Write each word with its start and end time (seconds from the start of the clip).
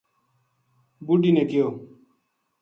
بڈھی 1.05 1.31
نے 1.35 1.43
کہیو 1.49 1.67